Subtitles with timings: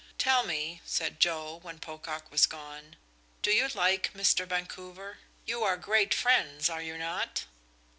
[0.17, 2.95] "Tell me," said Joe, when Pocock was gone,
[3.43, 4.47] "do you like Mr.
[4.47, 5.19] Vancouver?
[5.45, 7.45] You are great friends, are you not?"